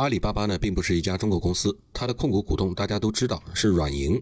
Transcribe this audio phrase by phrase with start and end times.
[0.00, 4.18] 阿里巴巴呢，并不是一家中国公司，它的控股股东大家都知道是软银。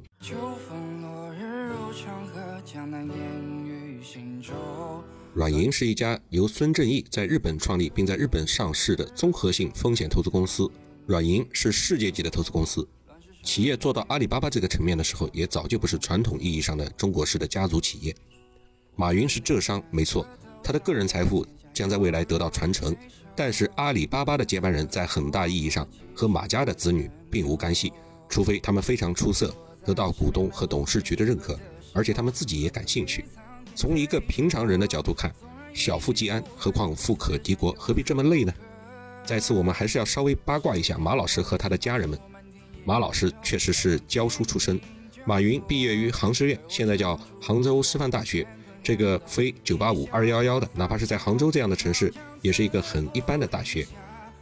[5.35, 10.69] 软银是一家由孙正义在日本创立并在日本上市的综合性风险投资公司。
[11.07, 12.85] 软银是世界级的投资公司，
[13.45, 18.13] 企业做到阿里巴巴这个层面的时候，也早就不是传统意义上的中国式的家族企业。
[18.97, 20.27] 马云是浙商，没错，
[20.61, 21.47] 他的个人财富
[21.79, 22.95] 将在未来得到传承。
[23.37, 27.93] 但是阿里巴巴的接班人在很大意义上和马家的子女并无干系，
[28.29, 29.55] 除非他们非常出色，
[29.85, 31.57] 得到股东和董事局的认可，
[31.93, 33.25] 而且他们自己也感兴趣。
[33.77, 35.33] 从一个平常人的角度看，
[35.73, 38.53] 小富即安，何况富可敌国，何必这么累呢？
[39.25, 42.19] 在此，我们还是要稍微八卦一下马老师和他的家人们。
[42.85, 44.81] 马老师确实是教书出身，
[45.25, 48.45] 马云毕业于杭师院，现在叫杭州师范大学。
[48.89, 52.11] 这个非九八五二幺幺的，哪怕是在杭州这样的城市，
[52.41, 53.87] 也是一个很一般的大学。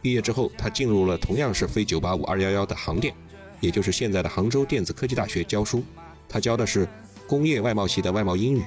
[0.01, 3.13] 毕业之后，他进入了同样是非九八五二幺幺的杭电，
[3.59, 5.83] 也就是现在的杭州电子科技大学教书。
[6.29, 6.87] 他教的是
[7.27, 8.63] 工业外贸系的外贸英语。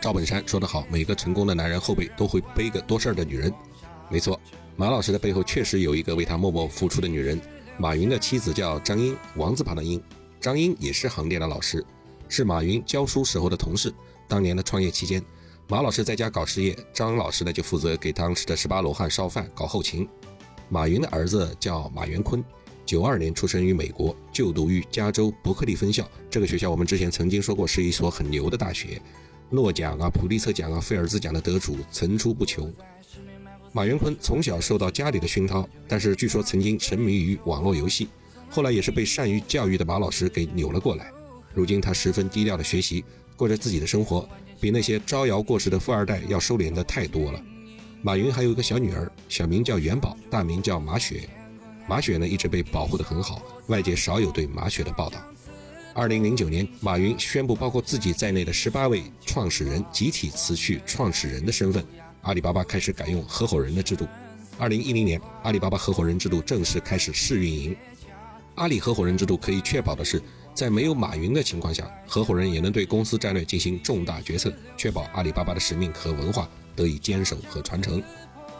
[0.00, 3.52] 赵本山说得好，每个成功的男人后背都会背个多事儿的女人。
[4.08, 4.40] 没错，
[4.76, 7.40] 马老师的背后确实有一个为他默默付出的女人。
[7.76, 10.00] 马云的妻子叫张英，王字旁的英。
[10.40, 11.84] 张英也是杭电的老师，
[12.28, 13.92] 是马云教书时候的同事。
[14.28, 15.22] 当年的创业期间，
[15.68, 20.08] 马老师在家搞事业，张老师呢就负责给当时的十八罗汉烧饭、搞后勤。
[20.68, 22.44] 马云的儿子叫马元坤，
[22.84, 26.08] 九二年出生于美国，就读于加州伯克利分校。
[26.28, 29.00] 这个学校我们之前曾经说过，是一所很牛的大学，
[29.48, 32.72] 诺奖啊、普利策奖啊、菲尔兹奖的得主层出不穷。
[33.72, 38.08] 马元坤从小受到家里的熏陶，但是据说曾经沉迷于网络游戏，
[38.50, 41.12] 后来也是被善于教育的马老师给扭了过来。
[41.56, 43.02] 如今他十分低调的学习。
[43.34, 44.26] 过着自己的生活，
[44.58, 47.42] 比那些招摇过市的富二代要收敛的太多了。
[48.02, 51.28] 马云还有一个小女儿，小名叫元宝，大名叫马雪。
[51.86, 55.18] 马雪呢一直被保护得很好，外界少有对马雪的报道。
[55.92, 61.84] 二零零九年，马云宣布，包括自己在内的十八位创始人集体辞去创始人的身份，
[62.22, 64.06] 阿里巴巴开始改用合伙人的制度。
[64.58, 67.76] 二零一零年，阿里巴巴合伙人制度正式开始试运营。
[68.54, 70.22] 阿里合伙人制度可以确保的是。
[70.56, 78.02] 在没有马云的情况下，合伙人也能对公司战略进行重大决策，确保阿里巴巴的使命和文化得以坚守和传承。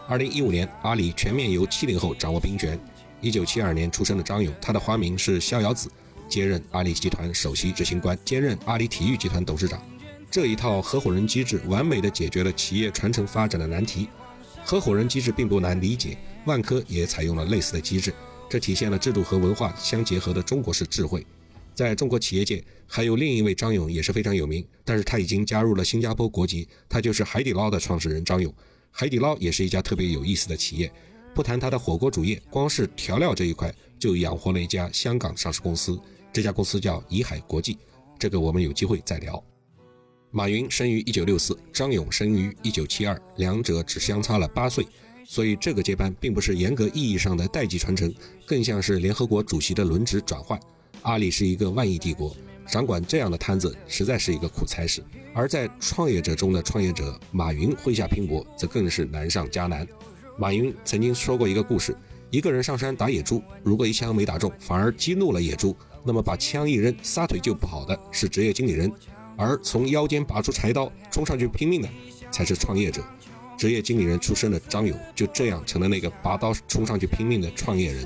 [0.07, 2.79] 二零一五年，阿里全面由七零后掌握兵权。
[3.19, 5.89] 一九七二年出生的张勇，他的花名是逍遥子，
[6.29, 9.81] 接任阿里集团首席执行官，兼任阿里体育集团董事长。
[10.29, 14.07] 这一套合伙人机制完美的解决了企业传承发展的难题。
[14.63, 16.15] 合伙人机制并不难理解，
[16.45, 18.13] 万科也采用了类似的机制，
[18.47, 21.25] 这体现了制度和文化相结合的中国式智慧。
[21.77, 28.51] 在中国企业界，还有另一位张勇也是非常有名，但是他已经加入了新加坡国籍，他就是海底捞的创始人张勇。
[28.89, 30.91] 海底捞也是一家特别有意思的企业，
[31.35, 36.01] 不谈它的火锅主业，光是调料这一块就养活了一家香港上市公司，
[36.33, 37.77] 这家公司叫怡海国际，
[38.17, 39.43] 这个我们有机会再聊。
[40.31, 44.83] 马云生于一九六四，张勇生于一九七二，两者只相差了八岁，
[45.23, 48.11] 所以这个接班并不是严格意义上的代际传承，
[48.47, 50.59] 更像是联合国主席的轮值转换。
[51.07, 52.35] 阿里是一个万亿帝国，
[52.67, 55.01] 掌管这样的摊子实在是一个苦差事。
[55.33, 59.87] 而在创业者中的创业者，马云麾下拼搏，则更是难上加难。
[60.37, 61.95] 马云曾经说过一个故事：
[62.29, 65.73] 一个人上山打野猪，如果一枪没打中，反而激怒了野猪，
[66.03, 68.91] 那么把枪一扔，撒腿就跑的是职业经理人；
[69.37, 71.87] 而从腰间拔出柴刀，冲上去拼命的，
[72.31, 73.01] 才是创业者。
[73.57, 78.05] 职业经理人出身的张勇，就这样成了那个拔刀冲上去拼命的创业人。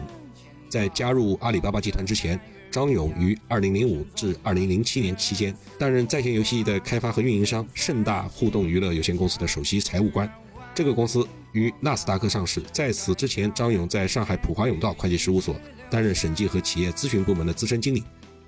[0.70, 2.40] 在加入阿里巴巴集团之前，
[2.72, 10.32] 张勇于2005至2007年期间担任在线游戏的开发和运营商盛大互动娱乐有限公司的首席财务官。
[10.74, 12.62] 这个公司于纳斯达克上市。
[12.72, 15.54] 在此之前，张勇在上海普华永道会计事务所
[15.90, 18.04] 担任审计和企业咨询部门的资深经理。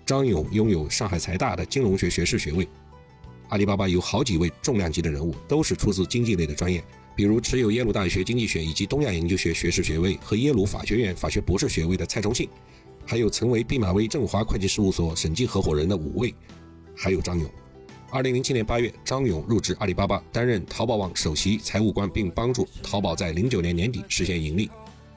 [0.05, 2.65] 张勇拥有上海财大的金融学学士学位。
[3.49, 6.81] 阿里巴巴有好几位重量级的人物，都是出自经济类的专业。
[7.15, 12.49] 比如持有耶鲁大学经济学以及东亚研究学学士学位和耶鲁法学院法学博士学位的蔡崇信，
[13.05, 16.33] 还有曾为毕马威正华会计事务所审计合伙人的五位，
[16.95, 17.49] 还有张勇。
[18.09, 24.69] 二零零七年八月，张勇入职阿里巴巴，担任淘宝网首席财务官，并帮助淘宝在零九年年底实现盈利。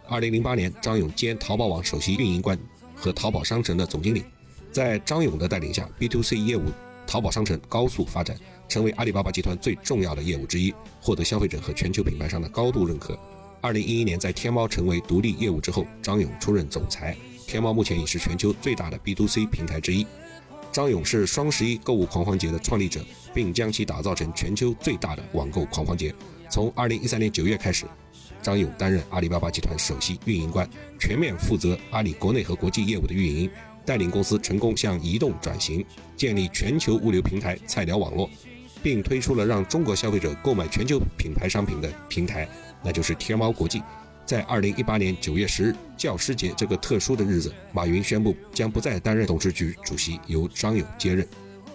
[0.09, 2.59] 二零零八年，张勇兼淘宝网首席运营官
[2.95, 4.25] 和淘宝商城的总经理。
[4.73, 6.65] 在张勇的带领下，B to C 业务。
[7.07, 8.37] 淘宝商城高速发展，
[8.69, 13.17] 成为阿里巴巴集团最重要的业务之一，获得消费者和全球品牌商的高度认可。
[13.61, 17.17] 二零一一年，在天猫成为独立业务之后，张勇出任总裁。
[17.47, 20.05] 天猫目前已是全球最大的 B to C 平台之一。
[20.73, 23.01] 张勇是双十一购物狂欢节的创立者，
[23.33, 26.13] 并将其打造成全球最大的网购狂欢节。
[26.51, 27.87] 从二零一三年九月开始，
[28.43, 33.51] 张勇担任阿里巴巴集团首席运营官，全面负责阿里国内和国际业务的运营，
[33.87, 35.85] 带领公司成功向移动转型，
[36.17, 38.29] 建立全球物流平台菜鸟网络，
[38.83, 42.47] 并推出了让中国消费者购买全球品牌商品的平台，
[42.83, 43.81] 那就是天猫国际。
[44.27, 51.27] 在二零一八年九月十日教师节这个特殊的日子，马云宣布将不再担任董事局主席，由张勇接任。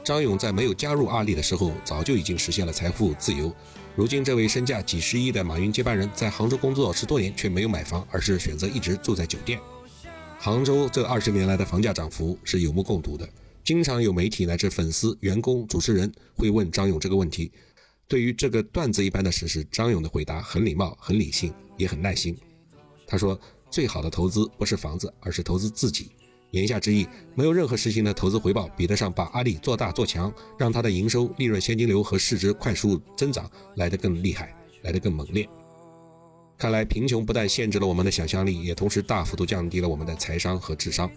[0.04, 3.56] 张勇在没有加入阿里的时候，早就已经实现了财富自由。
[3.96, 9.58] 如今，这位身价几十亿的马云接班人，在杭州工作十多年，却没有买房，而是选择一直住在酒店。
[10.38, 13.30] 杭州这二十年来的房价涨幅是有目共睹的，
[13.64, 17.50] 经常有媒体乃至粉丝、员工、主持人会问张勇这个问题。
[18.12, 22.38] 对于这个段子一般的事实，张勇的回答很礼貌、很理性，也很耐心。
[23.08, 23.40] 他说
[23.72, 26.12] ：“最好的投资不是房子，而是投资自己。”
[26.52, 30.30] 言下之意，没有任何事情的投资回报比得上把阿里做大做强，
[30.60, 35.48] 让它的营收、利润、现金流和市值快速增长来得更厉害，来得更猛烈。
[36.58, 41.10] 看来，贫穷不但限制了我们的想象力，也同时大幅度降低了我们的财商和智商。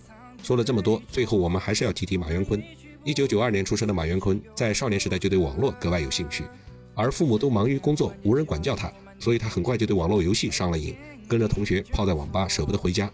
[0.44, 2.62] 说了这么多，最后我们还是要提提马元坤。
[3.02, 6.44] 一九九二年出生的马元坤，在少年时代就对网络格外有兴趣，
[6.94, 10.94] 而父母都忙于工作，无人管教他，所以他很快就对网络游戏上了瘾，
[11.28, 13.10] 跟着同学泡在网吧，舍不得回家。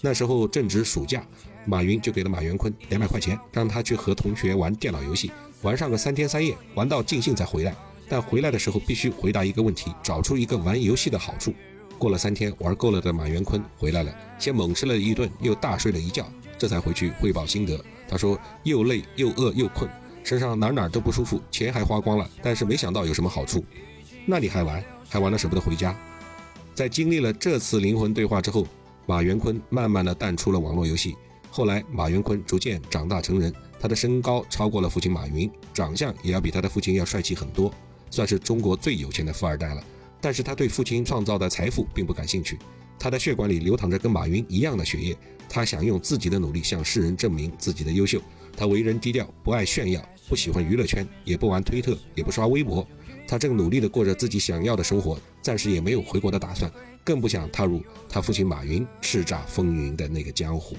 [0.00, 1.26] 那时候正值暑假，
[1.64, 5.32] 马云就给了马元坤两百块钱，让他去和同学玩电脑游戏，
[5.62, 7.74] 玩上个三天三夜，玩到尽兴再回来。
[8.08, 11.54] 但回来的时候必须回答一个问题，找出一个玩游戏的好处。
[11.96, 16.26] 过了三天，玩够了的马元坤回来了，先猛吃了一顿，又大睡了一觉，
[16.58, 17.82] 这才回去汇报心得。
[18.06, 19.88] 他说：“又累又饿又困，
[20.24, 23.64] 身上哪哪都不舒服，钱还花光了，但是没想到有什么好处。
[24.26, 25.96] 那你还玩，还玩了舍不得回家。”
[26.74, 28.66] 在经历了这次灵魂对话之后。
[29.06, 31.14] 马元坤慢慢的淡出了网络游戏。
[31.50, 37.70] 后来，马元坤逐渐长大成人，他的身高超过了父亲马云，长相也要比他的父亲要帅气很多，
[38.10, 39.84] 算是中国最有钱的富二代了。
[40.22, 42.58] 但是他对父亲创造的财富并不感兴趣，
[42.98, 45.14] 他的血管里流淌着跟马云一样的血液，
[45.50, 48.18] 他想用自己的努力向世人证明自己的优秀。
[48.56, 52.86] 他为人低调，不爱炫耀，不喜欢娱乐圈，也不玩推特，也不刷微博。
[53.26, 56.70] 他正努力地过着自己想要的生活，暂时也没有回国的打算，
[57.02, 60.76] 更不想踏入他父亲马云叱咤风云的那个江湖。